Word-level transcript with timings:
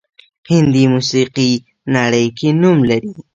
هندي 0.49 0.83
موسیقي 0.93 1.51
نړۍ 1.95 2.25
کې 2.37 2.49
نوم 2.61 2.77
لري 2.89 3.11